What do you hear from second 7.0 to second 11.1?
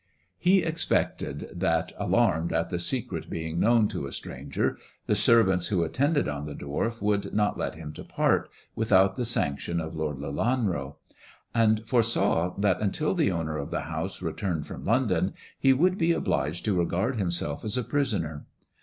would not let him depart without the sanction of Lord Lelanro;